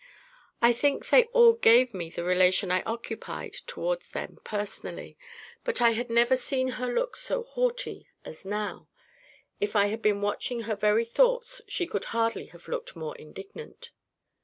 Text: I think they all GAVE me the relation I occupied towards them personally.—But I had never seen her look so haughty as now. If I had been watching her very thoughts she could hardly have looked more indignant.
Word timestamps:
I 0.63 0.73
think 0.73 1.09
they 1.09 1.25
all 1.25 1.53
GAVE 1.53 1.93
me 1.93 2.09
the 2.09 2.23
relation 2.23 2.71
I 2.71 2.81
occupied 2.87 3.53
towards 3.67 4.09
them 4.09 4.39
personally.—But 4.43 5.79
I 5.79 5.91
had 5.91 6.09
never 6.09 6.35
seen 6.35 6.69
her 6.69 6.91
look 6.91 7.15
so 7.15 7.43
haughty 7.43 8.07
as 8.25 8.43
now. 8.43 8.87
If 9.59 9.75
I 9.75 9.85
had 9.93 10.01
been 10.01 10.19
watching 10.23 10.61
her 10.61 10.75
very 10.75 11.05
thoughts 11.05 11.61
she 11.67 11.85
could 11.85 12.05
hardly 12.05 12.45
have 12.47 12.67
looked 12.67 12.95
more 12.95 13.15
indignant. 13.17 13.91